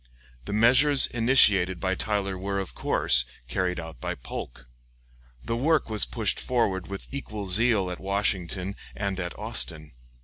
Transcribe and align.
The 0.45 0.51
measures 0.53 1.05
initiated 1.05 1.79
by 1.79 1.93
Tyler 1.93 2.35
were, 2.35 2.57
of 2.57 2.73
course, 2.73 3.23
carried 3.47 3.79
out 3.79 4.01
by 4.01 4.15
Polk. 4.15 4.67
The 5.45 5.55
work 5.55 5.91
was 5.91 6.05
pushed 6.05 6.39
forward 6.39 6.87
with 6.87 7.07
equal 7.11 7.45
zeal 7.45 7.91
at 7.91 7.99
Washington 7.99 8.75
and 8.95 9.19
at 9.19 9.37
Austin. 9.37 9.91